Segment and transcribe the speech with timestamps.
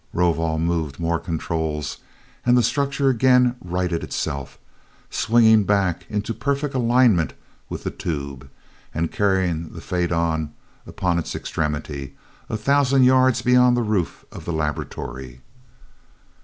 [0.13, 1.97] Rovol moved more controls
[2.43, 4.57] and the structure again righted itself,
[5.11, 7.33] swinging back into perfect alignment
[7.69, 8.49] with the tube
[8.95, 10.53] and carrying the faidon
[10.87, 12.15] upon its extremity,
[12.49, 15.41] a thousand yards beyond the roof of the laboratory.